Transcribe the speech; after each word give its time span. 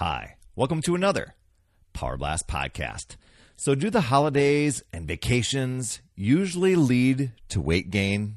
Hi, 0.00 0.36
welcome 0.56 0.80
to 0.84 0.94
another 0.94 1.34
Power 1.92 2.16
Blast 2.16 2.48
podcast. 2.48 3.16
So, 3.54 3.74
do 3.74 3.90
the 3.90 4.00
holidays 4.00 4.82
and 4.94 5.06
vacations 5.06 6.00
usually 6.16 6.74
lead 6.74 7.32
to 7.50 7.60
weight 7.60 7.90
gain? 7.90 8.36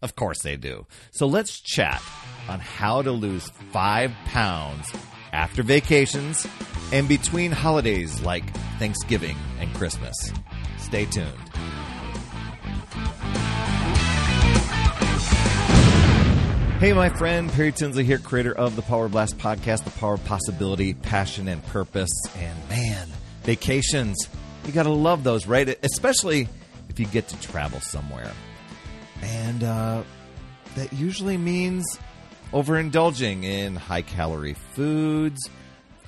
Of 0.00 0.14
course 0.14 0.40
they 0.40 0.56
do. 0.56 0.86
So, 1.10 1.26
let's 1.26 1.58
chat 1.58 2.00
on 2.48 2.60
how 2.60 3.02
to 3.02 3.10
lose 3.10 3.50
five 3.72 4.12
pounds 4.26 4.92
after 5.32 5.64
vacations 5.64 6.46
and 6.92 7.08
between 7.08 7.50
holidays 7.50 8.20
like 8.20 8.48
Thanksgiving 8.78 9.36
and 9.58 9.74
Christmas. 9.74 10.14
Stay 10.76 11.06
tuned. 11.06 11.34
Hey, 16.78 16.92
my 16.92 17.08
friend, 17.08 17.50
Perry 17.50 17.72
Tinsley 17.72 18.04
here, 18.04 18.18
creator 18.18 18.52
of 18.52 18.76
the 18.76 18.82
Power 18.82 19.08
Blast 19.08 19.36
podcast, 19.36 19.82
the 19.82 19.90
power 19.90 20.14
of 20.14 20.24
possibility, 20.24 20.94
passion, 20.94 21.48
and 21.48 21.60
purpose. 21.66 22.12
And 22.36 22.56
man, 22.68 23.08
vacations, 23.42 24.28
you 24.64 24.70
got 24.70 24.84
to 24.84 24.90
love 24.90 25.24
those, 25.24 25.48
right? 25.48 25.76
Especially 25.82 26.48
if 26.88 27.00
you 27.00 27.06
get 27.06 27.26
to 27.28 27.40
travel 27.40 27.80
somewhere. 27.80 28.30
And 29.22 29.64
uh, 29.64 30.04
that 30.76 30.92
usually 30.92 31.36
means 31.36 31.98
overindulging 32.52 33.42
in 33.42 33.74
high 33.74 34.02
calorie 34.02 34.54
foods, 34.54 35.50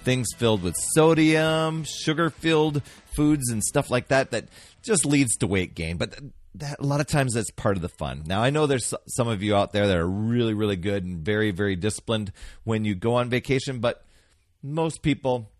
things 0.05 0.29
filled 0.37 0.63
with 0.63 0.77
sodium, 0.95 1.83
sugar 1.83 2.31
filled 2.31 2.81
foods, 3.17 3.51
and 3.51 3.61
stuff 3.65 3.91
like 3.91 4.07
that, 4.09 4.31
that 4.31 4.45
just 4.85 5.05
leads 5.05 5.37
to 5.39 5.49
weight 5.49 5.75
gain. 5.75 5.97
But 5.97 6.15
that 6.55 6.81
a 6.81 6.85
lot 6.85 7.01
of 7.01 7.07
times 7.07 7.35
that's 7.35 7.51
part 7.51 7.77
of 7.77 7.83
the 7.83 7.89
fun. 7.89 8.25
Now 8.27 8.43
I 8.43 8.51
know 8.51 8.67
there's 8.67 8.93
some 9.07 9.29
of 9.29 9.43
you 9.43 9.55
out 9.55 9.73
there 9.73 9.87
that 9.87 9.97
are 9.97 10.09
really 10.09 10.55
really 10.55 10.77
good 10.77 11.05
and 11.05 11.19
very 11.19 11.51
very 11.51 11.77
disciplined 11.77 12.33
when 12.65 12.85
you 12.85 12.95
go 12.95 13.15
on 13.15 13.31
vacation, 13.31 13.81
but 13.81 14.05
most 14.63 15.03
people 15.03 15.51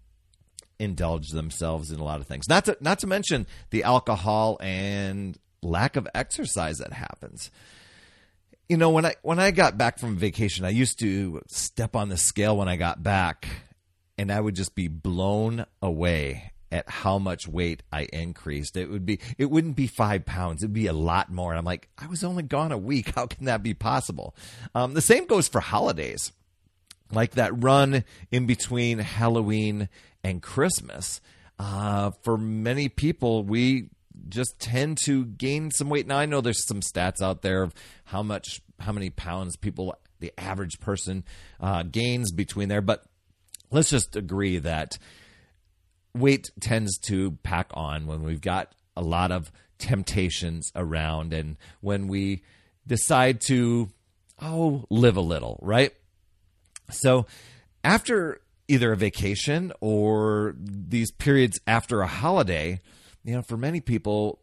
indulge 0.79 1.29
themselves 1.29 1.91
in 1.91 2.01
a 2.01 2.05
lot 2.05 2.21
of 2.21 2.27
things. 2.27 2.49
Not 2.49 2.65
to 2.65 2.77
not 2.81 2.99
to 3.01 3.07
mention 3.07 3.47
the 3.71 3.85
alcohol 3.85 4.59
and 4.61 5.39
lack 5.63 5.97
of 5.97 6.09
exercise 6.15 6.79
that 6.79 6.93
happens. 6.93 7.51
You 8.69 8.77
know, 8.77 8.91
when 8.91 9.05
I 9.05 9.15
when 9.23 9.39
I 9.39 9.51
got 9.51 9.79
back 9.79 9.99
from 9.99 10.17
vacation, 10.17 10.65
I 10.65 10.71
used 10.71 10.99
to 11.01 11.43
step 11.49 11.95
on 11.95 12.09
the 12.09 12.17
scale 12.17 12.57
when 12.57 12.69
I 12.69 12.77
got 12.77 13.03
back 13.03 13.47
and 14.17 14.33
I 14.33 14.41
would 14.41 14.55
just 14.55 14.75
be 14.75 14.89
blown 14.89 15.67
away 15.83 16.53
at 16.73 16.89
how 16.89 17.19
much 17.19 17.49
weight 17.49 17.83
I 17.93 18.03
increased. 18.13 18.77
It 18.77 18.91
would 18.91 19.05
be 19.05 19.19
it 19.39 19.51
wouldn't 19.51 19.77
be 19.77 19.87
five 19.87 20.25
pounds. 20.25 20.63
It'd 20.63 20.73
be 20.73 20.87
a 20.87 20.93
lot 20.93 21.31
more. 21.31 21.51
And 21.51 21.59
I'm 21.59 21.65
like, 21.65 21.89
I 21.99 22.07
was 22.07 22.23
only 22.25 22.43
gone 22.43 22.73
a 22.73 22.79
week. 22.79 23.11
How 23.15 23.27
can 23.27 23.47
that 23.47 23.63
be 23.63 23.75
possible? 23.75 24.35
Um, 24.75 24.95
the 24.95 25.03
same 25.03 25.27
goes 25.27 25.49
for 25.49 25.61
holidays, 25.61 26.33
like 27.13 27.33
that 27.33 27.63
run 27.63 28.05
in 28.31 28.47
between 28.47 28.99
Halloween 28.99 29.89
and 30.23 30.43
Christmas. 30.43 31.21
Uh, 31.59 32.13
for 32.23 32.39
many 32.39 32.89
people, 32.89 33.45
we 33.45 33.91
just 34.29 34.59
tend 34.59 34.99
to 35.05 35.27
gain 35.27 35.71
some 35.71 35.89
weight. 35.89 36.07
Now 36.07 36.19
I 36.19 36.27
know 36.27 36.41
there's 36.41 36.67
some 36.67 36.81
stats 36.81 37.21
out 37.23 37.43
there 37.43 37.63
of 37.63 37.75
how 38.05 38.23
much, 38.23 38.61
how 38.79 38.93
many 38.93 39.11
pounds 39.11 39.57
people, 39.57 39.95
the 40.21 40.33
average 40.39 40.81
person, 40.81 41.25
uh, 41.61 41.83
gains 41.83 42.33
between 42.33 42.69
there, 42.69 42.81
but 42.81 43.05
let's 43.71 43.91
just 43.91 44.17
agree 44.17 44.59
that 44.59 44.99
weight 46.15 46.51
tends 46.61 46.99
to 46.99 47.33
pack 47.43 47.71
on 47.75 48.07
when 48.07 48.23
we've 48.23 48.41
got 48.41 48.73
a 48.97 49.03
lot 49.03 49.31
of 49.31 49.51
temptations 49.79 50.71
around 50.75 51.33
and 51.33 51.57
when 51.81 52.09
we 52.09 52.43
decide 52.87 53.41
to 53.41 53.89
oh 54.41 54.85
live 54.91 55.17
a 55.17 55.21
little 55.21 55.59
right? 55.63 55.93
So 56.91 57.27
after 57.85 58.41
either 58.69 58.93
a 58.93 58.97
vacation 58.97 59.73
or 59.81 60.55
these 60.59 61.11
periods 61.11 61.61
after 61.67 62.03
a 62.03 62.07
holiday 62.07 62.81
you 63.25 63.35
know 63.35 63.43
for 63.43 63.57
many 63.57 63.81
people 63.81 64.41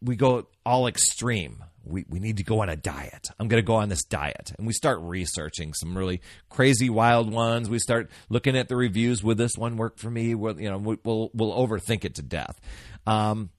we 0.00 0.16
go 0.16 0.46
all 0.64 0.86
extreme 0.86 1.62
we, 1.84 2.04
we 2.08 2.18
need 2.18 2.38
to 2.38 2.44
go 2.44 2.60
on 2.62 2.68
a 2.68 2.76
diet. 2.76 3.28
I'm 3.38 3.48
going 3.48 3.62
to 3.62 3.66
go 3.66 3.74
on 3.74 3.88
this 3.88 4.04
diet. 4.04 4.52
And 4.56 4.66
we 4.66 4.72
start 4.72 5.00
researching 5.00 5.74
some 5.74 5.96
really 5.96 6.20
crazy, 6.48 6.90
wild 6.90 7.30
ones. 7.32 7.68
We 7.68 7.78
start 7.78 8.10
looking 8.28 8.56
at 8.56 8.68
the 8.68 8.76
reviews. 8.76 9.22
Would 9.22 9.38
this 9.38 9.56
one 9.56 9.76
work 9.76 9.98
for 9.98 10.10
me? 10.10 10.34
We'll, 10.34 10.60
you 10.60 10.70
know, 10.70 10.78
we'll, 10.78 11.30
we'll 11.34 11.52
overthink 11.52 12.04
it 12.04 12.16
to 12.16 12.22
death. 12.22 12.60
Um, 13.06 13.50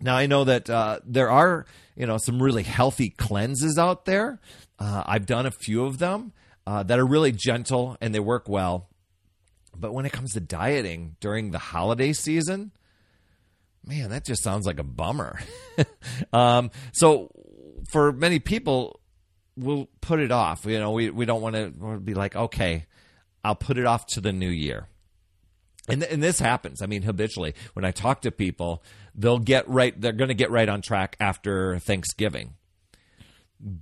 now 0.00 0.16
I 0.16 0.26
know 0.26 0.44
that 0.44 0.68
uh, 0.68 1.00
there 1.04 1.30
are, 1.30 1.66
you 1.96 2.06
know, 2.06 2.18
some 2.18 2.42
really 2.42 2.62
healthy 2.62 3.10
cleanses 3.10 3.78
out 3.78 4.04
there. 4.04 4.40
Uh, 4.78 5.02
I've 5.06 5.26
done 5.26 5.46
a 5.46 5.50
few 5.50 5.84
of 5.84 5.98
them 5.98 6.32
uh, 6.66 6.82
that 6.82 6.98
are 6.98 7.06
really 7.06 7.32
gentle 7.32 7.96
and 8.00 8.14
they 8.14 8.20
work 8.20 8.48
well. 8.48 8.88
But 9.76 9.94
when 9.94 10.04
it 10.04 10.12
comes 10.12 10.32
to 10.32 10.40
dieting 10.40 11.16
during 11.20 11.50
the 11.50 11.58
holiday 11.58 12.12
season, 12.12 12.72
man, 13.84 14.10
that 14.10 14.24
just 14.24 14.42
sounds 14.42 14.66
like 14.66 14.78
a 14.78 14.84
bummer. 14.84 15.40
um, 16.32 16.70
so 16.92 17.30
for 17.88 18.12
many 18.12 18.38
people, 18.38 19.00
we'll 19.56 19.88
put 20.00 20.20
it 20.20 20.30
off. 20.30 20.64
You 20.64 20.78
know, 20.78 20.92
we, 20.92 21.10
we 21.10 21.24
don't 21.24 21.42
want 21.42 21.56
to 21.56 21.98
be 21.98 22.14
like, 22.14 22.36
okay, 22.36 22.86
I'll 23.44 23.54
put 23.54 23.78
it 23.78 23.86
off 23.86 24.06
to 24.08 24.20
the 24.20 24.32
new 24.32 24.48
year. 24.48 24.88
And, 25.88 26.02
and 26.04 26.22
this 26.22 26.38
happens. 26.38 26.80
I 26.80 26.86
mean, 26.86 27.02
habitually, 27.02 27.54
when 27.72 27.84
I 27.84 27.90
talk 27.90 28.22
to 28.22 28.30
people, 28.30 28.82
they'll 29.14 29.38
get 29.38 29.68
right, 29.68 29.98
they're 30.00 30.12
going 30.12 30.28
to 30.28 30.34
get 30.34 30.50
right 30.50 30.68
on 30.68 30.80
track 30.80 31.16
after 31.18 31.78
Thanksgiving. 31.80 32.54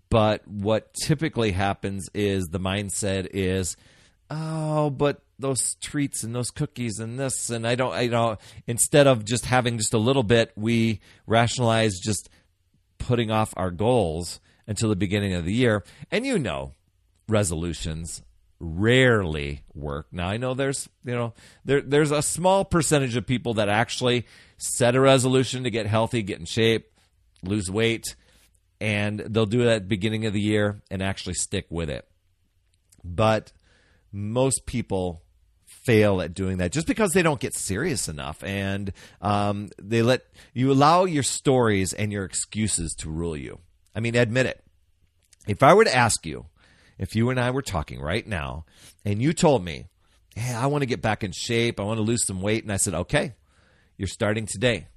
But 0.08 0.46
what 0.46 0.94
typically 0.94 1.52
happens 1.52 2.08
is 2.14 2.46
the 2.46 2.60
mindset 2.60 3.28
is, 3.32 3.76
oh, 4.30 4.90
but 4.90 5.22
those 5.38 5.74
treats 5.76 6.22
and 6.22 6.34
those 6.34 6.50
cookies 6.50 6.98
and 6.98 7.18
this 7.18 7.48
and 7.48 7.66
I 7.66 7.74
don't 7.74 7.94
I 7.94 8.08
don't 8.08 8.38
instead 8.66 9.06
of 9.06 9.24
just 9.24 9.46
having 9.46 9.78
just 9.78 9.94
a 9.94 9.98
little 9.98 10.22
bit, 10.22 10.52
we 10.54 11.00
rationalize 11.26 11.98
just 11.98 12.28
putting 13.00 13.30
off 13.30 13.52
our 13.56 13.70
goals 13.70 14.38
until 14.66 14.88
the 14.88 14.96
beginning 14.96 15.34
of 15.34 15.44
the 15.44 15.52
year. 15.52 15.82
And 16.10 16.24
you 16.24 16.38
know, 16.38 16.74
resolutions 17.28 18.22
rarely 18.60 19.62
work. 19.74 20.06
Now 20.12 20.28
I 20.28 20.36
know 20.36 20.54
there's 20.54 20.88
you 21.04 21.14
know 21.14 21.32
there 21.64 21.80
there's 21.80 22.10
a 22.10 22.22
small 22.22 22.64
percentage 22.64 23.16
of 23.16 23.26
people 23.26 23.54
that 23.54 23.68
actually 23.68 24.26
set 24.58 24.94
a 24.94 25.00
resolution 25.00 25.64
to 25.64 25.70
get 25.70 25.86
healthy, 25.86 26.22
get 26.22 26.38
in 26.38 26.44
shape, 26.44 26.92
lose 27.42 27.70
weight, 27.70 28.14
and 28.80 29.20
they'll 29.20 29.46
do 29.46 29.64
that 29.64 29.88
beginning 29.88 30.26
of 30.26 30.34
the 30.34 30.40
year 30.40 30.82
and 30.90 31.02
actually 31.02 31.34
stick 31.34 31.66
with 31.70 31.88
it. 31.88 32.06
But 33.02 33.52
most 34.12 34.66
people 34.66 35.22
fail 35.84 36.20
at 36.20 36.34
doing 36.34 36.58
that 36.58 36.72
just 36.72 36.86
because 36.86 37.12
they 37.12 37.22
don't 37.22 37.40
get 37.40 37.54
serious 37.54 38.08
enough. 38.08 38.42
And 38.44 38.92
um, 39.20 39.70
they 39.80 40.02
let 40.02 40.22
you 40.52 40.70
allow 40.70 41.04
your 41.04 41.22
stories 41.22 41.92
and 41.92 42.12
your 42.12 42.24
excuses 42.24 42.94
to 42.96 43.10
rule 43.10 43.36
you. 43.36 43.58
I 43.94 44.00
mean, 44.00 44.14
admit 44.14 44.46
it. 44.46 44.62
If 45.46 45.62
I 45.62 45.74
were 45.74 45.84
to 45.84 45.94
ask 45.94 46.26
you, 46.26 46.46
if 46.98 47.16
you 47.16 47.30
and 47.30 47.40
I 47.40 47.50
were 47.50 47.62
talking 47.62 48.00
right 48.00 48.26
now 48.26 48.66
and 49.04 49.22
you 49.22 49.32
told 49.32 49.64
me, 49.64 49.86
hey, 50.36 50.54
I 50.54 50.66
want 50.66 50.82
to 50.82 50.86
get 50.86 51.02
back 51.02 51.24
in 51.24 51.32
shape, 51.32 51.80
I 51.80 51.84
want 51.84 51.98
to 51.98 52.02
lose 52.02 52.26
some 52.26 52.42
weight, 52.42 52.62
and 52.62 52.72
I 52.72 52.76
said, 52.76 52.94
okay, 52.94 53.34
you're 53.96 54.06
starting 54.06 54.46
today, 54.46 54.88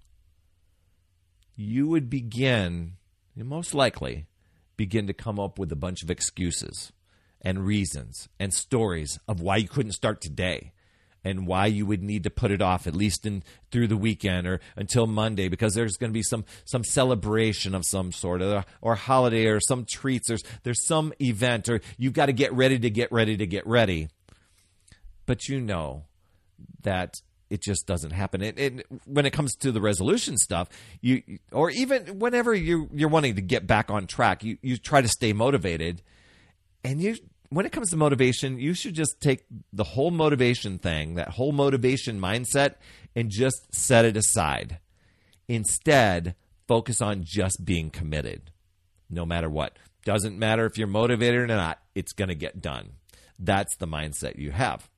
you 1.55 1.87
would 1.87 2.09
begin, 2.09 2.93
most 3.35 3.73
likely, 3.73 4.27
begin 4.75 5.07
to 5.07 5.13
come 5.13 5.39
up 5.39 5.57
with 5.57 5.71
a 5.71 5.77
bunch 5.77 6.03
of 6.03 6.11
excuses 6.11 6.91
and 7.43 7.65
reasons 7.65 8.29
and 8.39 8.53
stories 8.53 9.19
of 9.27 9.41
why 9.41 9.57
you 9.57 9.67
couldn't 9.67 9.91
start 9.91 10.21
today 10.21 10.71
and 11.25 11.47
why 11.47 11.65
you 11.65 11.85
would 11.85 12.03
need 12.03 12.23
to 12.23 12.29
put 12.29 12.51
it 12.51 12.61
off 12.61 12.85
at 12.85 12.95
least 12.95 13.25
in 13.25 13.43
through 13.71 13.87
the 13.87 13.97
weekend 13.97 14.45
or 14.45 14.59
until 14.75 15.07
Monday 15.07 15.47
because 15.47 15.73
there's 15.73 15.97
going 15.97 16.09
to 16.09 16.13
be 16.13 16.23
some 16.23 16.45
some 16.65 16.83
celebration 16.83 17.73
of 17.73 17.85
some 17.85 18.11
sort 18.11 18.41
or, 18.41 18.65
or 18.81 18.95
holiday 18.95 19.45
or 19.45 19.59
some 19.59 19.85
treats 19.85 20.27
there's 20.27 20.43
there's 20.63 20.85
some 20.85 21.13
event 21.21 21.69
or 21.69 21.81
you've 21.97 22.13
got 22.13 22.27
to 22.27 22.33
get 22.33 22.51
ready 22.53 22.77
to 22.79 22.89
get 22.89 23.11
ready 23.11 23.37
to 23.37 23.45
get 23.45 23.65
ready 23.65 24.09
but 25.25 25.47
you 25.47 25.61
know 25.61 26.03
that 26.81 27.15
it 27.49 27.61
just 27.61 27.85
doesn't 27.85 28.11
happen. 28.11 28.41
It, 28.41 28.57
it, 28.57 28.85
when 29.05 29.27
it 29.27 29.31
comes 29.31 29.55
to 29.57 29.71
the 29.71 29.79
resolution 29.79 30.37
stuff, 30.37 30.69
you 31.01 31.21
or 31.51 31.69
even 31.69 32.17
whenever 32.17 32.51
you 32.51 32.89
you're 32.91 33.09
wanting 33.09 33.35
to 33.35 33.41
get 33.41 33.67
back 33.67 33.91
on 33.91 34.07
track, 34.07 34.43
you 34.43 34.57
you 34.63 34.75
try 34.77 35.01
to 35.03 35.07
stay 35.07 35.33
motivated, 35.33 36.01
and 36.83 36.99
you 36.99 37.15
when 37.55 37.65
it 37.65 37.71
comes 37.71 37.89
to 37.89 37.97
motivation, 37.97 38.59
you 38.59 38.73
should 38.73 38.93
just 38.93 39.19
take 39.19 39.45
the 39.71 39.83
whole 39.83 40.11
motivation 40.11 40.79
thing, 40.79 41.15
that 41.15 41.29
whole 41.29 41.51
motivation 41.51 42.19
mindset, 42.19 42.75
and 43.15 43.29
just 43.29 43.73
set 43.73 44.05
it 44.05 44.17
aside. 44.17 44.79
Instead, 45.47 46.35
focus 46.67 47.01
on 47.01 47.23
just 47.23 47.63
being 47.65 47.89
committed, 47.89 48.51
no 49.09 49.25
matter 49.25 49.49
what. 49.49 49.77
Doesn't 50.05 50.37
matter 50.37 50.65
if 50.65 50.77
you're 50.77 50.87
motivated 50.87 51.41
or 51.41 51.47
not, 51.47 51.79
it's 51.95 52.13
going 52.13 52.29
to 52.29 52.35
get 52.35 52.61
done. 52.61 52.93
That's 53.39 53.75
the 53.77 53.87
mindset 53.87 54.37
you 54.37 54.51
have. 54.51 54.89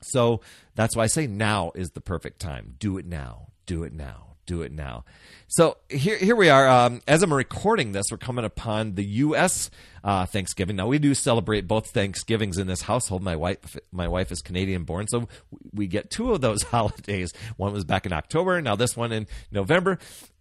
So 0.00 0.40
that's 0.74 0.96
why 0.96 1.04
I 1.04 1.08
say 1.08 1.26
now 1.26 1.72
is 1.74 1.90
the 1.90 2.00
perfect 2.00 2.40
time. 2.40 2.74
Do 2.78 2.98
it 2.98 3.06
now. 3.06 3.48
Do 3.66 3.84
it 3.84 3.92
now. 3.92 4.31
Do 4.46 4.62
it 4.62 4.72
now. 4.72 5.04
So 5.48 5.76
here, 5.88 6.16
here 6.16 6.36
we 6.36 6.48
are. 6.48 6.68
Um, 6.68 7.00
as 7.06 7.22
I'm 7.22 7.32
recording 7.32 7.92
this, 7.92 8.06
we're 8.10 8.16
coming 8.16 8.44
upon 8.44 8.94
the 8.94 9.04
U.S. 9.04 9.70
Uh, 10.02 10.26
Thanksgiving. 10.26 10.76
Now 10.76 10.86
we 10.86 10.98
do 10.98 11.14
celebrate 11.14 11.68
both 11.68 11.90
Thanksgivings 11.90 12.58
in 12.58 12.66
this 12.66 12.82
household. 12.82 13.22
My 13.22 13.36
wife, 13.36 13.76
my 13.92 14.08
wife 14.08 14.32
is 14.32 14.40
Canadian 14.40 14.84
born, 14.84 15.06
so 15.08 15.28
we 15.72 15.86
get 15.86 16.10
two 16.10 16.32
of 16.32 16.40
those 16.40 16.62
holidays. 16.74 17.32
One 17.56 17.72
was 17.72 17.84
back 17.84 18.06
in 18.06 18.12
October, 18.12 18.60
now 18.60 18.76
this 18.76 18.96
one 18.96 19.12
in 19.12 19.26
November, 19.50 19.98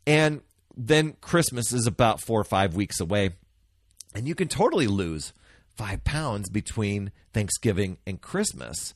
and 0.08 0.42
then 0.76 1.14
Christmas 1.22 1.74
is 1.74 1.88
about 1.88 2.22
four 2.22 2.40
or 2.40 2.46
five 2.46 2.76
weeks 2.76 3.00
away, 3.00 3.32
and 4.16 4.28
you 4.28 4.36
can 4.36 4.48
totally 4.48 4.88
lose 4.88 5.34
five 5.76 6.04
pounds 6.04 6.50
between 6.50 7.12
Thanksgiving 7.34 7.98
and 8.06 8.22
Christmas. 8.22 8.94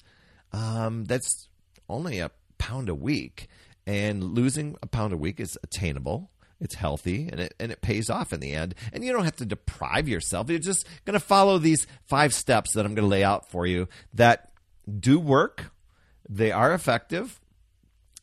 Um, 0.52 1.06
that's 1.06 1.48
only 1.90 2.20
a 2.20 2.32
pound 2.58 2.90
a 2.90 2.96
week 2.96 3.48
and 3.88 4.24
losing 4.24 4.76
a 4.82 4.88
pound 4.88 5.14
a 5.14 5.18
week 5.18 5.40
is 5.40 5.58
attainable. 5.64 6.32
It's 6.60 6.76
healthy 6.76 7.28
and 7.30 7.40
it 7.40 7.54
and 7.60 7.72
it 7.72 7.82
pays 7.82 8.10
off 8.10 8.32
in 8.32 8.40
the 8.40 8.54
end. 8.54 8.76
And 8.94 9.04
you 9.04 9.12
don't 9.12 9.26
have 9.26 9.36
to 9.38 9.46
deprive 9.46 10.08
yourself. 10.08 10.50
You're 10.50 10.60
just 10.60 10.88
going 11.04 11.14
to 11.14 11.20
follow 11.20 11.58
these 11.58 11.86
five 12.06 12.34
steps 12.34 12.74
that 12.74 12.86
i'm 12.86 12.96
going 12.96 13.06
to 13.06 13.10
lay 13.10 13.24
out 13.24 13.50
for 13.52 13.68
you 13.68 13.88
that 14.14 14.52
do 15.00 15.20
work. 15.20 15.72
They 16.30 16.52
are 16.52 16.74
effective. 16.74 17.40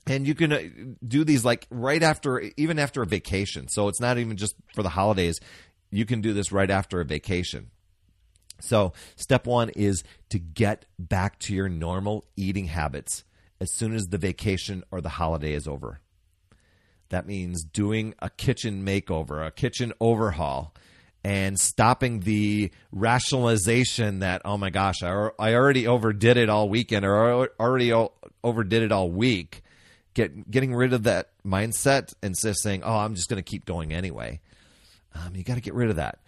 And 0.06 0.26
you 0.26 0.35
can 0.35 0.53
uh, 0.53 0.62
do 1.06 1.25
these 1.25 1.44
like 1.44 1.67
right 1.70 2.03
after 2.03 2.50
even 2.56 2.79
after 2.79 3.03
a 3.03 3.06
vacation. 3.06 3.69
So 3.69 3.88
it's 3.88 4.00
not 4.00 4.19
even 4.19 4.37
just 4.37 4.55
for 4.75 4.82
the 4.82 4.88
holidays. 4.88 5.38
You 5.91 6.06
can 6.06 6.20
do 6.20 6.32
this 6.32 6.50
right 6.50 6.70
after 6.70 7.00
a 7.00 7.05
vacation. 7.05 7.70
So 8.61 8.93
step 9.17 9.47
one 9.47 9.69
is 9.70 10.03
to 10.31 10.38
get 10.38 10.87
back 10.99 11.38
to 11.41 11.55
your 11.55 11.69
normal 11.69 12.25
eating 12.37 12.67
habits 12.67 13.25
as 13.62 13.73
soon 13.73 13.94
as 13.94 14.03
the 14.06 14.19
vacation 14.19 14.82
or 14.91 15.00
the 15.00 15.09
holiday 15.09 15.53
is 15.53 15.69
over. 15.69 16.00
That 17.11 17.29
means 17.29 17.62
doing 17.62 18.14
a 18.19 18.29
kitchen 18.29 18.85
makeover, 18.85 19.47
a 19.47 19.53
kitchen 19.53 19.93
overhaul, 20.00 20.75
and 21.23 21.56
stopping 21.61 22.20
the 22.20 22.73
rationalization 22.91 24.19
that, 24.19 24.43
oh 24.44 24.59
my 24.59 24.70
gosh, 24.70 25.05
I, 25.05 25.29
I 25.38 25.55
already 25.55 25.87
overdid 25.87 26.37
it 26.37 26.49
all 26.49 26.69
weekend 26.69 27.05
or 27.05 27.49
already 27.61 27.93
overdid 28.43 28.82
it 28.82 28.91
all 28.91 29.11
week. 29.11 29.62
Get, 30.15 30.50
getting 30.50 30.75
rid 30.75 30.93
of 30.93 31.05
that 31.05 31.31
mindset 31.47 32.12
and 32.20 32.35
just 32.37 32.65
saying, 32.65 32.82
oh, 32.82 32.97
I'm 32.97 33.15
just 33.15 33.29
going 33.29 33.41
to 33.41 33.49
keep 33.49 33.65
going 33.65 33.93
anyway. 33.93 34.41
Um, 35.15 35.37
you 35.37 35.44
got 35.44 35.55
to 35.55 35.61
get 35.61 35.75
rid 35.75 35.88
of 35.88 35.97
that. 35.97 36.19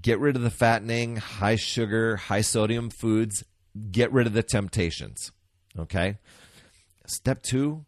Get 0.00 0.20
rid 0.20 0.36
of 0.36 0.42
the 0.42 0.50
fattening, 0.50 1.16
high 1.16 1.56
sugar, 1.56 2.16
high 2.16 2.40
sodium 2.42 2.90
foods. 2.90 3.42
Get 3.90 4.12
rid 4.12 4.28
of 4.28 4.34
the 4.34 4.44
temptations. 4.44 5.32
Okay. 5.78 6.18
Step 7.06 7.42
two, 7.42 7.84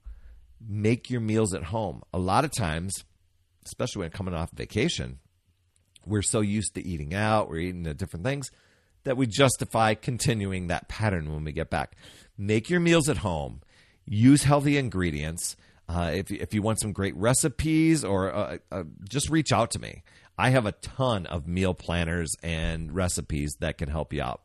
make 0.66 1.10
your 1.10 1.20
meals 1.20 1.54
at 1.54 1.64
home. 1.64 2.02
A 2.12 2.18
lot 2.18 2.44
of 2.44 2.52
times, 2.52 3.04
especially 3.66 4.00
when 4.00 4.10
coming 4.10 4.34
off 4.34 4.50
vacation, 4.52 5.18
we're 6.06 6.22
so 6.22 6.40
used 6.40 6.74
to 6.74 6.86
eating 6.86 7.14
out, 7.14 7.48
we're 7.48 7.58
eating 7.58 7.84
the 7.84 7.94
different 7.94 8.24
things 8.24 8.50
that 9.04 9.16
we 9.16 9.26
justify 9.26 9.94
continuing 9.94 10.66
that 10.66 10.88
pattern 10.88 11.32
when 11.32 11.44
we 11.44 11.52
get 11.52 11.70
back. 11.70 11.96
Make 12.36 12.68
your 12.68 12.80
meals 12.80 13.08
at 13.08 13.18
home. 13.18 13.60
Use 14.06 14.42
healthy 14.42 14.76
ingredients. 14.76 15.56
Uh, 15.88 16.10
if, 16.14 16.30
if 16.30 16.54
you 16.54 16.62
want 16.62 16.80
some 16.80 16.92
great 16.92 17.14
recipes 17.16 18.04
or 18.04 18.34
uh, 18.34 18.58
uh, 18.72 18.84
just 19.08 19.28
reach 19.28 19.52
out 19.52 19.70
to 19.72 19.78
me. 19.78 20.02
I 20.36 20.50
have 20.50 20.66
a 20.66 20.72
ton 20.72 21.26
of 21.26 21.46
meal 21.46 21.74
planners 21.74 22.34
and 22.42 22.92
recipes 22.92 23.54
that 23.60 23.78
can 23.78 23.88
help 23.88 24.12
you 24.12 24.22
out 24.22 24.42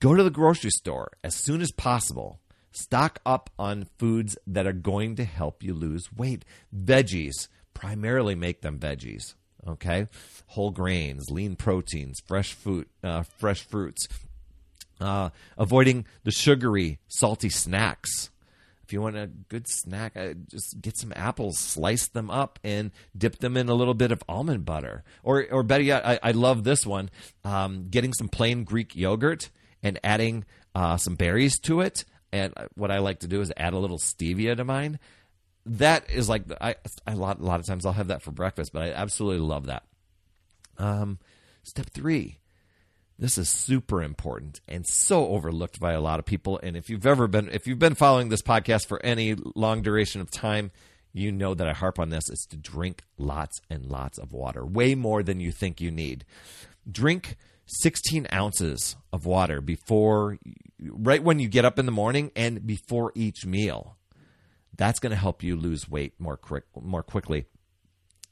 go 0.00 0.14
to 0.14 0.22
the 0.22 0.30
grocery 0.30 0.70
store 0.70 1.12
as 1.22 1.34
soon 1.34 1.60
as 1.60 1.72
possible. 1.72 2.40
Stock 2.70 3.20
up 3.24 3.50
on 3.58 3.88
foods 3.98 4.36
that 4.46 4.66
are 4.66 4.72
going 4.72 5.16
to 5.16 5.24
help 5.24 5.62
you 5.62 5.72
lose 5.72 6.12
weight. 6.12 6.44
Veggies, 6.74 7.48
primarily 7.72 8.34
make 8.34 8.60
them 8.60 8.78
veggies. 8.78 9.34
Okay, 9.66 10.06
whole 10.48 10.70
grains, 10.70 11.30
lean 11.30 11.56
proteins, 11.56 12.20
fresh 12.24 12.52
fruit, 12.52 12.88
uh, 13.02 13.22
fresh 13.22 13.62
fruits. 13.62 14.06
Uh, 15.00 15.30
avoiding 15.58 16.06
the 16.24 16.30
sugary, 16.30 16.98
salty 17.08 17.48
snacks. 17.48 18.30
If 18.84 18.92
you 18.92 19.02
want 19.02 19.16
a 19.16 19.26
good 19.26 19.66
snack, 19.68 20.16
uh, 20.16 20.34
just 20.48 20.80
get 20.80 20.96
some 20.96 21.12
apples, 21.16 21.58
slice 21.58 22.06
them 22.06 22.30
up, 22.30 22.60
and 22.62 22.92
dip 23.16 23.38
them 23.38 23.56
in 23.56 23.68
a 23.68 23.74
little 23.74 23.94
bit 23.94 24.12
of 24.12 24.22
almond 24.28 24.64
butter. 24.64 25.02
Or, 25.24 25.44
or 25.50 25.64
better 25.64 25.82
yet, 25.82 26.06
I, 26.06 26.20
I 26.22 26.30
love 26.30 26.62
this 26.62 26.86
one: 26.86 27.10
um, 27.44 27.88
getting 27.90 28.12
some 28.12 28.28
plain 28.28 28.62
Greek 28.62 28.94
yogurt 28.94 29.50
and 29.82 29.98
adding 30.02 30.44
uh, 30.74 30.96
some 30.96 31.14
berries 31.14 31.58
to 31.60 31.80
it. 31.80 32.04
And 32.32 32.52
what 32.74 32.90
I 32.90 32.98
like 32.98 33.20
to 33.20 33.28
do 33.28 33.40
is 33.40 33.52
add 33.56 33.72
a 33.72 33.78
little 33.78 33.98
stevia 33.98 34.56
to 34.56 34.64
mine. 34.64 34.98
That 35.64 36.10
is 36.10 36.28
like 36.28 36.44
I, 36.60 36.76
I 37.06 37.12
a 37.12 37.16
lot 37.16 37.40
a 37.40 37.44
lot 37.44 37.60
of 37.60 37.66
times 37.66 37.86
I'll 37.86 37.92
have 37.92 38.08
that 38.08 38.22
for 38.22 38.30
breakfast, 38.30 38.72
but 38.72 38.82
I 38.82 38.92
absolutely 38.92 39.46
love 39.46 39.66
that. 39.66 39.84
Um, 40.78 41.18
step 41.62 41.86
three. 41.90 42.38
This 43.18 43.38
is 43.38 43.48
super 43.48 44.02
important 44.02 44.60
and 44.68 44.86
so 44.86 45.28
overlooked 45.28 45.80
by 45.80 45.92
a 45.92 46.00
lot 46.00 46.18
of 46.18 46.26
people. 46.26 46.60
And 46.62 46.76
if 46.76 46.90
you've 46.90 47.06
ever 47.06 47.26
been 47.26 47.48
if 47.48 47.66
you've 47.66 47.78
been 47.78 47.94
following 47.94 48.28
this 48.28 48.42
podcast 48.42 48.86
for 48.86 49.02
any 49.04 49.34
long 49.54 49.82
duration 49.82 50.20
of 50.20 50.30
time, 50.30 50.70
you 51.14 51.32
know 51.32 51.54
that 51.54 51.66
I 51.66 51.72
harp 51.72 51.98
on 51.98 52.10
this 52.10 52.28
is 52.28 52.46
to 52.50 52.56
drink 52.58 53.02
lots 53.16 53.60
and 53.70 53.86
lots 53.86 54.18
of 54.18 54.32
water, 54.32 54.64
way 54.66 54.94
more 54.94 55.22
than 55.22 55.40
you 55.40 55.50
think 55.50 55.80
you 55.80 55.90
need. 55.90 56.26
Drink 56.90 57.36
16 57.66 58.28
ounces 58.32 58.96
of 59.12 59.26
water 59.26 59.60
before, 59.60 60.38
right 60.80 61.22
when 61.22 61.38
you 61.38 61.48
get 61.48 61.64
up 61.64 61.78
in 61.78 61.86
the 61.86 61.92
morning 61.92 62.30
and 62.36 62.66
before 62.66 63.12
each 63.14 63.44
meal. 63.44 63.96
That's 64.76 65.00
going 65.00 65.10
to 65.10 65.16
help 65.16 65.42
you 65.42 65.56
lose 65.56 65.88
weight 65.88 66.14
more 66.18 66.36
quick, 66.36 66.64
more 66.80 67.02
quickly. 67.02 67.46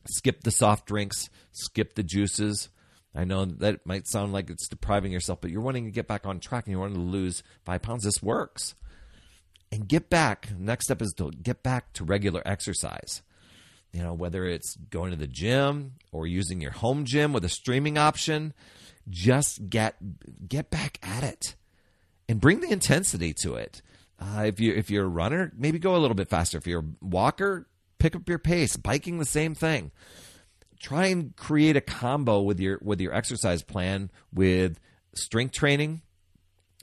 Skip 0.06 0.42
the 0.42 0.50
soft 0.50 0.86
drinks, 0.86 1.30
skip 1.52 1.94
the 1.94 2.02
juices. 2.02 2.68
I 3.14 3.24
know 3.24 3.44
that 3.44 3.86
might 3.86 4.06
sound 4.06 4.32
like 4.32 4.50
it's 4.50 4.68
depriving 4.68 5.12
yourself, 5.12 5.40
but 5.40 5.50
you're 5.50 5.62
wanting 5.62 5.84
to 5.84 5.90
get 5.90 6.06
back 6.06 6.26
on 6.26 6.40
track 6.40 6.66
and 6.66 6.72
you 6.72 6.80
want 6.80 6.94
to 6.94 7.00
lose 7.00 7.42
five 7.64 7.82
pounds. 7.82 8.04
This 8.04 8.22
works. 8.22 8.74
And 9.72 9.88
get 9.88 10.10
back. 10.10 10.50
Next 10.56 10.86
step 10.86 11.02
is 11.02 11.12
to 11.16 11.30
get 11.30 11.62
back 11.62 11.92
to 11.94 12.04
regular 12.04 12.42
exercise. 12.44 13.22
You 13.92 14.02
know, 14.02 14.12
whether 14.12 14.44
it's 14.44 14.76
going 14.90 15.12
to 15.12 15.16
the 15.16 15.26
gym 15.26 15.94
or 16.12 16.26
using 16.26 16.60
your 16.60 16.72
home 16.72 17.04
gym 17.04 17.32
with 17.32 17.44
a 17.44 17.48
streaming 17.48 17.96
option, 17.96 18.52
just 19.08 19.68
get 19.68 19.96
get 20.48 20.70
back 20.70 20.98
at 21.02 21.24
it 21.24 21.56
and 22.28 22.40
bring 22.40 22.60
the 22.60 22.70
intensity 22.70 23.32
to 23.42 23.54
it. 23.54 23.82
Uh, 24.18 24.44
if 24.46 24.60
you 24.60 24.72
if 24.72 24.90
you're 24.90 25.04
a 25.04 25.08
runner, 25.08 25.52
maybe 25.56 25.78
go 25.78 25.96
a 25.96 25.98
little 25.98 26.14
bit 26.14 26.28
faster. 26.28 26.58
If 26.58 26.66
you're 26.66 26.80
a 26.80 27.04
walker, 27.04 27.66
pick 27.98 28.14
up 28.14 28.28
your 28.28 28.38
pace. 28.38 28.76
Biking, 28.76 29.18
the 29.18 29.24
same 29.24 29.54
thing. 29.54 29.90
Try 30.80 31.06
and 31.06 31.34
create 31.36 31.76
a 31.76 31.80
combo 31.80 32.40
with 32.42 32.60
your 32.60 32.78
with 32.82 33.00
your 33.00 33.14
exercise 33.14 33.62
plan 33.62 34.10
with 34.32 34.78
strength 35.14 35.52
training, 35.52 36.02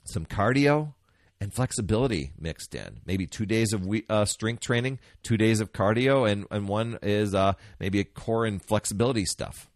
some 0.04 0.26
cardio, 0.26 0.94
and 1.40 1.52
flexibility 1.52 2.32
mixed 2.38 2.74
in. 2.74 3.00
Maybe 3.06 3.26
two 3.26 3.46
days 3.46 3.72
of 3.72 3.88
uh, 4.08 4.24
strength 4.24 4.60
training, 4.60 4.98
two 5.22 5.36
days 5.36 5.60
of 5.60 5.72
cardio, 5.72 6.30
and 6.30 6.46
and 6.50 6.68
one 6.68 6.98
is 7.02 7.34
uh, 7.34 7.54
maybe 7.80 8.00
a 8.00 8.04
core 8.04 8.44
and 8.44 8.62
flexibility 8.62 9.24
stuff. 9.24 9.68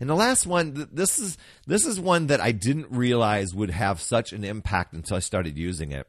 And 0.00 0.08
the 0.08 0.14
last 0.14 0.46
one, 0.46 0.88
this 0.92 1.18
is 1.18 1.38
this 1.66 1.86
is 1.86 2.00
one 2.00 2.26
that 2.28 2.40
I 2.40 2.52
didn't 2.52 2.90
realize 2.90 3.54
would 3.54 3.70
have 3.70 4.00
such 4.00 4.32
an 4.32 4.44
impact 4.44 4.92
until 4.92 5.16
I 5.16 5.20
started 5.20 5.56
using 5.56 5.92
it. 5.92 6.06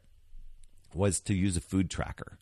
Was 0.94 1.20
to 1.22 1.34
use 1.34 1.58
a 1.58 1.62
food 1.62 1.90
tracker, 1.90 2.38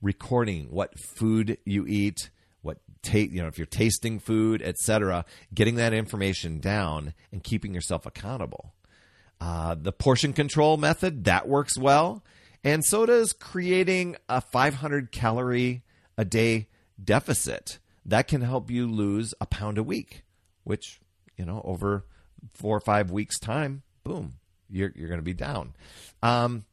recording 0.00 0.68
what 0.70 0.98
food 0.98 1.58
you 1.64 1.86
eat, 1.86 2.30
what 2.62 2.78
you 3.12 3.42
know, 3.42 3.48
if 3.48 3.58
you're 3.58 3.66
tasting 3.66 4.18
food, 4.18 4.62
etc. 4.62 5.24
Getting 5.52 5.76
that 5.76 5.92
information 5.92 6.60
down 6.60 7.12
and 7.30 7.42
keeping 7.42 7.74
yourself 7.74 8.06
accountable. 8.06 8.72
Uh, 9.40 9.74
the 9.78 9.92
portion 9.92 10.32
control 10.32 10.76
method 10.76 11.24
that 11.24 11.46
works 11.46 11.76
well, 11.76 12.24
and 12.62 12.82
so 12.84 13.04
does 13.04 13.32
creating 13.32 14.16
a 14.28 14.40
500 14.40 15.12
calorie 15.12 15.82
a 16.16 16.24
day 16.24 16.68
deficit 17.02 17.78
that 18.06 18.28
can 18.28 18.40
help 18.40 18.70
you 18.70 18.86
lose 18.86 19.34
a 19.40 19.46
pound 19.46 19.78
a 19.78 19.82
week 19.82 20.23
which, 20.64 21.00
you 21.36 21.44
know, 21.44 21.62
over 21.64 22.04
four 22.52 22.76
or 22.76 22.80
five 22.80 23.10
weeks' 23.10 23.38
time, 23.38 23.82
boom, 24.02 24.34
you're, 24.68 24.92
you're 24.94 25.08
going 25.08 25.20
to 25.20 25.24
be 25.24 25.34
down. 25.34 25.74
Um, 26.22 26.64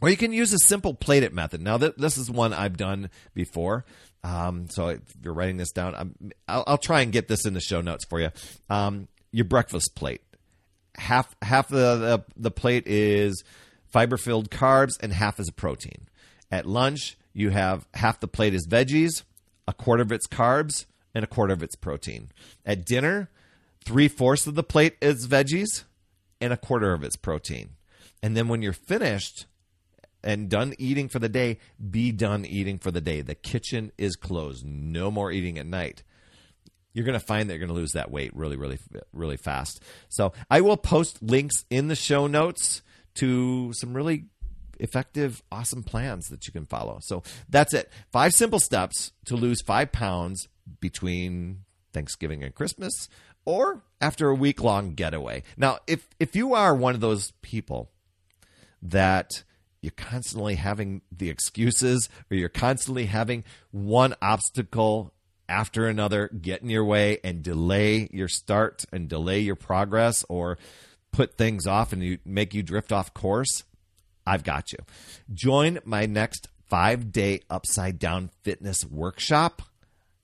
or 0.00 0.10
you 0.10 0.16
can 0.16 0.32
use 0.32 0.52
a 0.52 0.58
simple 0.58 0.92
plate 0.92 1.22
it 1.22 1.32
method. 1.32 1.62
Now, 1.62 1.78
th- 1.78 1.94
this 1.96 2.18
is 2.18 2.30
one 2.30 2.52
I've 2.52 2.76
done 2.76 3.10
before. 3.32 3.84
Um, 4.22 4.68
so 4.70 4.88
if 4.88 5.00
you're 5.22 5.34
writing 5.34 5.58
this 5.58 5.70
down, 5.70 6.14
i 6.48 6.62
will 6.66 6.78
try 6.78 7.02
and 7.02 7.12
get 7.12 7.28
this 7.28 7.46
in 7.46 7.54
the 7.54 7.60
show 7.60 7.80
notes 7.80 8.04
for 8.04 8.20
you. 8.20 8.30
Um, 8.68 9.08
your 9.32 9.44
breakfast 9.44 9.94
plate. 9.94 10.22
Half 10.96 11.34
half 11.42 11.68
the, 11.68 11.76
the, 11.76 12.24
the 12.36 12.50
plate 12.50 12.86
is 12.86 13.44
fiber 13.86 14.16
filled 14.16 14.50
carbs 14.50 14.92
and 15.00 15.12
half 15.12 15.40
is 15.40 15.50
protein. 15.50 16.08
At 16.50 16.66
lunch, 16.66 17.16
you 17.32 17.50
have 17.50 17.86
half 17.94 18.20
the 18.20 18.28
plate 18.28 18.54
is 18.54 18.66
veggies, 18.66 19.22
a 19.66 19.72
quarter 19.72 20.02
of 20.02 20.12
it's 20.12 20.26
carbs, 20.26 20.86
and 21.14 21.24
a 21.24 21.28
quarter 21.28 21.52
of 21.52 21.62
its 21.62 21.76
protein. 21.76 22.30
At 22.66 22.84
dinner, 22.84 23.30
three 23.84 24.08
fourths 24.08 24.46
of 24.46 24.54
the 24.54 24.62
plate 24.62 24.96
is 25.00 25.26
veggies 25.26 25.84
and 26.40 26.52
a 26.52 26.56
quarter 26.56 26.92
of 26.92 27.04
its 27.04 27.16
protein. 27.16 27.70
And 28.22 28.36
then 28.36 28.48
when 28.48 28.62
you're 28.62 28.72
finished 28.72 29.46
and 30.22 30.48
done 30.48 30.74
eating 30.78 31.08
for 31.08 31.18
the 31.18 31.28
day, 31.28 31.58
be 31.90 32.10
done 32.10 32.44
eating 32.44 32.78
for 32.78 32.90
the 32.90 33.00
day. 33.00 33.20
The 33.20 33.34
kitchen 33.34 33.92
is 33.98 34.16
closed. 34.16 34.64
No 34.64 35.10
more 35.10 35.30
eating 35.30 35.58
at 35.58 35.66
night. 35.66 36.02
You're 36.94 37.04
going 37.04 37.18
to 37.18 37.24
find 37.24 37.48
that 37.48 37.54
you're 37.54 37.66
going 37.66 37.74
to 37.74 37.80
lose 37.80 37.92
that 37.92 38.10
weight 38.10 38.34
really, 38.34 38.56
really, 38.56 38.78
really 39.12 39.36
fast. 39.36 39.82
So 40.08 40.32
I 40.48 40.60
will 40.60 40.76
post 40.76 41.22
links 41.22 41.64
in 41.68 41.88
the 41.88 41.96
show 41.96 42.26
notes 42.26 42.82
to 43.16 43.72
some 43.74 43.94
really 43.94 44.26
effective, 44.80 45.42
awesome 45.52 45.82
plans 45.82 46.28
that 46.28 46.46
you 46.46 46.52
can 46.52 46.66
follow. 46.66 46.98
So 47.02 47.22
that's 47.48 47.74
it. 47.74 47.90
Five 48.12 48.32
simple 48.32 48.60
steps 48.60 49.12
to 49.26 49.36
lose 49.36 49.60
five 49.60 49.92
pounds 49.92 50.48
between 50.80 51.64
Thanksgiving 51.92 52.42
and 52.42 52.54
Christmas 52.54 53.08
or 53.44 53.82
after 54.00 54.28
a 54.28 54.34
week 54.34 54.62
long 54.62 54.94
getaway. 54.94 55.42
Now, 55.56 55.78
if 55.86 56.08
if 56.18 56.34
you 56.34 56.54
are 56.54 56.74
one 56.74 56.94
of 56.94 57.00
those 57.00 57.32
people 57.42 57.90
that 58.82 59.44
you're 59.80 59.92
constantly 59.96 60.54
having 60.54 61.02
the 61.12 61.28
excuses 61.28 62.08
or 62.30 62.36
you're 62.36 62.48
constantly 62.48 63.06
having 63.06 63.44
one 63.70 64.14
obstacle 64.22 65.12
after 65.46 65.86
another 65.86 66.28
get 66.28 66.62
in 66.62 66.70
your 66.70 66.84
way 66.84 67.18
and 67.22 67.42
delay 67.42 68.08
your 68.10 68.28
start 68.28 68.86
and 68.92 69.08
delay 69.08 69.40
your 69.40 69.56
progress 69.56 70.24
or 70.30 70.56
put 71.12 71.36
things 71.36 71.66
off 71.66 71.92
and 71.92 72.02
you 72.02 72.18
make 72.24 72.54
you 72.54 72.62
drift 72.62 72.92
off 72.92 73.12
course, 73.12 73.64
I've 74.26 74.42
got 74.42 74.72
you. 74.72 74.78
Join 75.32 75.80
my 75.84 76.06
next 76.06 76.48
5-day 76.72 77.40
upside 77.50 77.98
down 77.98 78.30
fitness 78.42 78.86
workshop. 78.86 79.60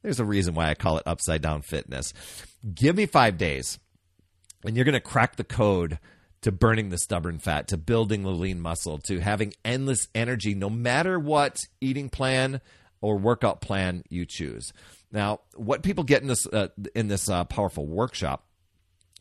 There's 0.02 0.20
a 0.20 0.24
reason 0.24 0.54
why 0.54 0.70
I 0.70 0.74
call 0.74 0.98
it 0.98 1.02
upside 1.06 1.42
down 1.42 1.62
fitness. 1.62 2.12
Give 2.74 2.96
me 2.96 3.06
5 3.06 3.36
days 3.36 3.78
and 4.64 4.76
you're 4.76 4.84
going 4.84 4.92
to 4.94 5.00
crack 5.00 5.36
the 5.36 5.44
code 5.44 5.98
to 6.42 6.52
burning 6.52 6.88
the 6.88 6.98
stubborn 6.98 7.38
fat, 7.38 7.68
to 7.68 7.76
building 7.76 8.22
the 8.22 8.30
lean 8.30 8.60
muscle, 8.60 8.98
to 8.98 9.20
having 9.20 9.52
endless 9.64 10.08
energy, 10.14 10.54
no 10.54 10.70
matter 10.70 11.18
what 11.18 11.58
eating 11.80 12.08
plan 12.08 12.60
or 13.00 13.16
workout 13.16 13.60
plan 13.60 14.02
you 14.08 14.24
choose. 14.24 14.72
Now, 15.12 15.40
what 15.54 15.82
people 15.82 16.04
get 16.04 16.22
in 16.22 16.28
this 16.28 16.46
uh, 16.46 16.68
in 16.94 17.08
this 17.08 17.28
uh, 17.28 17.44
powerful 17.44 17.86
workshop, 17.86 18.46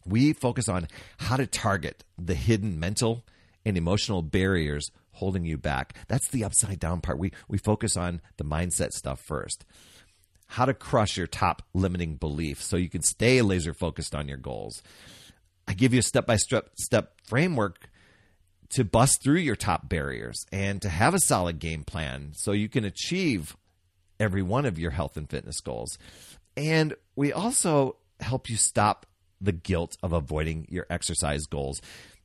we 0.05 0.33
focus 0.33 0.69
on 0.69 0.87
how 1.17 1.35
to 1.35 1.47
target 1.47 2.03
the 2.17 2.35
hidden 2.35 2.79
mental 2.79 3.25
and 3.65 3.77
emotional 3.77 4.21
barriers 4.21 4.91
holding 5.13 5.45
you 5.45 5.57
back. 5.57 5.95
That's 6.07 6.29
the 6.29 6.43
upside 6.43 6.79
down 6.79 7.01
part. 7.01 7.17
We 7.17 7.31
we 7.47 7.57
focus 7.57 7.97
on 7.97 8.21
the 8.37 8.43
mindset 8.43 8.91
stuff 8.91 9.19
first. 9.19 9.65
How 10.49 10.65
to 10.65 10.73
crush 10.73 11.15
your 11.15 11.27
top 11.27 11.61
limiting 11.73 12.15
beliefs 12.15 12.65
so 12.65 12.75
you 12.75 12.89
can 12.89 13.03
stay 13.03 13.41
laser 13.41 13.73
focused 13.73 14.13
on 14.13 14.27
your 14.27 14.37
goals 14.37 14.81
I 15.69 15.73
give 15.73 15.93
you 15.93 15.99
a 15.99 16.03
step 16.03 16.25
by 16.25 16.35
step 16.35 16.71
step 16.79 17.13
framework 17.23 17.89
to 18.69 18.83
bust 18.83 19.21
through 19.21 19.37
your 19.37 19.55
top 19.55 19.87
barriers 19.87 20.43
and 20.51 20.81
to 20.81 20.89
have 20.89 21.13
a 21.13 21.19
solid 21.19 21.59
game 21.59 21.83
plan 21.83 22.31
so 22.33 22.53
you 22.53 22.67
can 22.67 22.83
achieve 22.83 23.55
every 24.19 24.41
one 24.41 24.65
of 24.65 24.79
your 24.79 24.89
health 24.89 25.15
and 25.15 25.29
fitness 25.29 25.61
goals. 25.61 25.99
And 26.57 26.95
we 27.15 27.31
also 27.31 27.97
help 28.19 28.49
you 28.49 28.57
stop 28.57 29.05
the 29.39 29.51
guilt 29.51 29.95
of 30.01 30.11
avoiding 30.11 30.65
your 30.69 30.87
exercise 30.89 31.45
goals. 31.45 31.81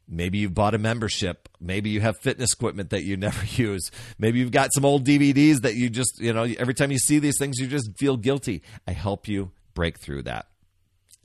Maybe 0.08 0.38
you've 0.38 0.54
bought 0.54 0.74
a 0.74 0.78
membership. 0.78 1.48
Maybe 1.60 1.90
you 1.90 2.00
have 2.00 2.16
fitness 2.20 2.52
equipment 2.52 2.90
that 2.90 3.04
you 3.04 3.16
never 3.18 3.44
use. 3.44 3.90
Maybe 4.18 4.38
you've 4.38 4.52
got 4.52 4.70
some 4.74 4.84
old 4.84 5.04
DVDs 5.06 5.62
that 5.62 5.74
you 5.74 5.90
just, 5.90 6.20
you 6.20 6.32
know, 6.32 6.44
every 6.58 6.74
time 6.74 6.90
you 6.90 6.98
see 6.98 7.18
these 7.18 7.38
things, 7.38 7.58
you 7.58 7.66
just 7.66 7.96
feel 7.96 8.16
guilty. 8.16 8.62
I 8.86 8.92
help 8.92 9.28
you 9.28 9.52
break 9.74 9.98
through 9.98 10.22
that. 10.22 10.46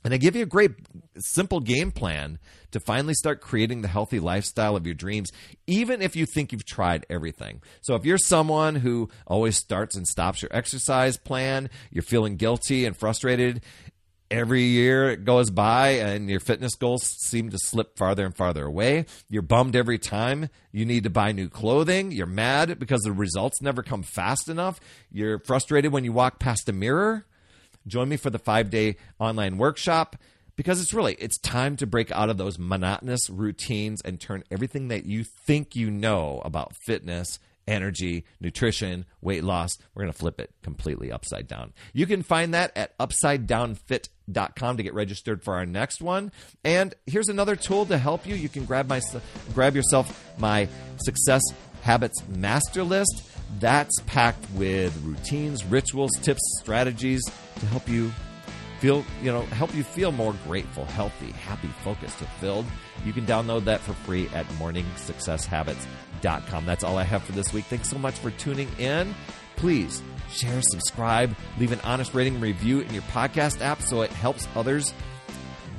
And 0.02 0.14
I 0.14 0.16
give 0.16 0.34
you 0.34 0.42
a 0.42 0.46
great, 0.46 0.70
simple 1.18 1.60
game 1.60 1.90
plan 1.90 2.38
to 2.70 2.80
finally 2.80 3.14
start 3.14 3.40
creating 3.40 3.82
the 3.82 3.88
healthy 3.88 4.18
lifestyle 4.18 4.76
of 4.76 4.86
your 4.86 4.94
dreams, 4.94 5.30
even 5.66 6.00
if 6.00 6.16
you 6.16 6.24
think 6.24 6.52
you've 6.52 6.64
tried 6.64 7.04
everything. 7.10 7.60
So, 7.82 7.96
if 7.96 8.06
you're 8.06 8.16
someone 8.16 8.76
who 8.76 9.10
always 9.26 9.58
starts 9.58 9.96
and 9.96 10.06
stops 10.06 10.40
your 10.40 10.50
exercise 10.54 11.18
plan, 11.18 11.68
you're 11.90 12.02
feeling 12.02 12.36
guilty 12.36 12.86
and 12.86 12.96
frustrated, 12.96 13.62
every 14.30 14.62
year 14.62 15.10
it 15.10 15.24
goes 15.24 15.50
by 15.50 15.88
and 15.90 16.30
your 16.30 16.40
fitness 16.40 16.74
goals 16.74 17.02
seem 17.18 17.50
to 17.50 17.58
slip 17.58 17.96
farther 17.96 18.24
and 18.24 18.36
farther 18.36 18.66
away. 18.66 19.06
You're 19.28 19.42
bummed 19.42 19.74
every 19.74 19.98
time 19.98 20.48
you 20.72 20.84
need 20.84 21.04
to 21.04 21.10
buy 21.10 21.32
new 21.32 21.48
clothing. 21.48 22.12
You're 22.12 22.26
mad 22.26 22.78
because 22.78 23.00
the 23.02 23.12
results 23.12 23.60
never 23.60 23.82
come 23.82 24.02
fast 24.02 24.48
enough. 24.48 24.80
You're 25.10 25.38
frustrated 25.40 25.92
when 25.92 26.04
you 26.04 26.12
walk 26.12 26.38
past 26.38 26.68
a 26.68 26.72
mirror 26.72 27.26
Join 27.86 28.08
me 28.08 28.16
for 28.16 28.30
the 28.30 28.38
five 28.38 28.70
day 28.70 28.96
online 29.18 29.58
workshop 29.58 30.16
because 30.56 30.80
it's 30.80 30.92
really 30.92 31.14
it's 31.14 31.38
time 31.38 31.76
to 31.76 31.86
break 31.86 32.12
out 32.12 32.30
of 32.30 32.36
those 32.36 32.58
monotonous 32.58 33.30
routines 33.30 34.02
and 34.02 34.20
turn 34.20 34.44
everything 34.50 34.88
that 34.88 35.06
you 35.06 35.24
think 35.24 35.74
you 35.74 35.90
know 35.90 36.42
about 36.44 36.76
fitness 36.76 37.38
energy 37.70 38.24
nutrition 38.40 39.06
weight 39.22 39.44
loss. 39.44 39.70
We're 39.94 40.02
going 40.02 40.12
to 40.12 40.18
flip 40.18 40.40
it 40.40 40.52
completely 40.62 41.12
upside 41.12 41.46
down. 41.46 41.72
You 41.92 42.06
can 42.06 42.22
find 42.22 42.52
that 42.54 42.76
at 42.76 42.98
upsidedownfit.com 42.98 44.76
to 44.76 44.82
get 44.82 44.94
registered 44.94 45.42
for 45.42 45.54
our 45.54 45.64
next 45.64 46.02
one. 46.02 46.32
And 46.64 46.94
here's 47.06 47.28
another 47.28 47.56
tool 47.56 47.86
to 47.86 47.96
help 47.96 48.26
you. 48.26 48.34
You 48.34 48.48
can 48.48 48.64
grab 48.64 48.88
my 48.88 49.00
grab 49.54 49.76
yourself 49.76 50.34
my 50.38 50.68
success 50.96 51.42
habits 51.82 52.22
master 52.28 52.82
list. 52.82 53.22
That's 53.58 53.98
packed 54.06 54.44
with 54.54 54.96
routines, 55.02 55.64
rituals, 55.64 56.10
tips, 56.22 56.40
strategies 56.60 57.22
to 57.60 57.66
help 57.66 57.88
you 57.88 58.12
feel, 58.80 59.04
you 59.22 59.30
know, 59.30 59.42
help 59.42 59.72
you 59.74 59.84
feel 59.84 60.10
more 60.10 60.34
grateful, 60.46 60.86
healthy, 60.86 61.30
happy, 61.32 61.68
focused, 61.84 62.16
fulfilled. 62.16 62.64
You 63.04 63.12
can 63.12 63.26
download 63.26 63.64
that 63.64 63.80
for 63.80 63.92
free 63.92 64.28
at 64.34 64.46
morningsuccesshabits.com. 64.48 66.66
That's 66.66 66.82
all 66.82 66.96
I 66.98 67.04
have 67.04 67.22
for 67.22 67.30
this 67.32 67.52
week. 67.52 67.66
Thanks 67.66 67.90
so 67.90 67.98
much 67.98 68.14
for 68.14 68.30
tuning 68.32 68.68
in. 68.78 69.14
Please 69.56 70.02
share, 70.30 70.62
subscribe, 70.62 71.36
leave 71.58 71.72
an 71.72 71.80
honest 71.84 72.14
rating 72.14 72.34
and 72.34 72.42
review 72.42 72.80
in 72.80 72.92
your 72.94 73.02
podcast 73.04 73.60
app 73.60 73.82
so 73.82 74.00
it 74.00 74.10
helps 74.10 74.48
others 74.54 74.94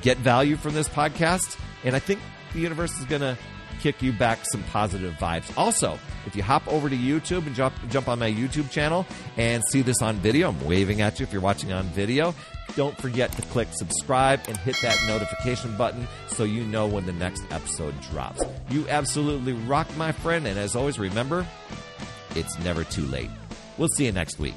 get 0.02 0.18
value 0.18 0.56
from 0.56 0.76
this 0.76 0.88
podcast. 0.88 1.60
And 1.84 1.96
I 1.96 2.00
think 2.00 2.20
the 2.54 2.60
universe 2.60 3.00
is 3.00 3.06
going 3.06 3.22
to 3.22 3.36
kick 3.82 4.02
you 4.02 4.14
back 4.14 4.40
some 4.52 4.64
positive 4.64 5.14
vibes. 5.16 5.52
Also, 5.58 5.98
if 6.26 6.36
you 6.36 6.44
hop 6.44 6.68
over 6.68 6.90
to 6.90 6.96
YouTube 6.96 7.46
and 7.48 7.56
jump 7.56 7.74
jump 7.90 8.08
on 8.08 8.20
my 8.20 8.32
YouTube 8.32 8.70
channel 8.70 9.06
and 9.38 9.64
see 9.70 9.82
this 9.82 10.02
on 10.02 10.18
video, 10.18 10.50
I'm 10.50 10.66
waving 10.66 11.02
at 11.02 11.20
you 11.20 11.24
if 11.26 11.34
you're 11.34 11.42
watching 11.42 11.74
on 11.74 11.86
video. 11.86 12.34
Don't 12.76 12.98
forget 12.98 13.32
to 13.34 13.42
click 13.44 13.68
subscribe 13.72 14.40
and 14.48 14.56
hit 14.58 14.78
that 14.82 14.96
notification 15.08 15.76
button 15.76 16.08
so 16.28 16.44
you 16.44 16.64
know 16.64 16.88
when 16.88 17.06
the 17.06 17.14
next 17.14 17.44
episode 17.52 18.00
drops. 18.02 18.42
You 18.70 18.88
absolutely 18.88 19.54
rock, 19.54 19.88
my 19.98 20.12
friend, 20.12 20.48
and 20.48 20.58
as 20.58 20.76
always, 20.76 20.98
remember, 20.98 21.46
it's 22.36 22.58
never 22.60 22.84
too 22.84 23.06
late. 23.08 23.30
We'll 23.78 23.90
see 23.90 24.06
you 24.06 24.12
next 24.12 24.40
week. 24.40 24.56